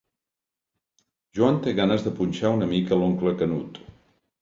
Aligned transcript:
Joan 1.39 1.61
té 1.67 1.75
ganes 1.81 2.09
de 2.09 2.17
punxar 2.23 2.57
una 2.59 2.73
mica 2.75 3.01
l'oncle 3.03 3.39
Canut. 3.45 3.83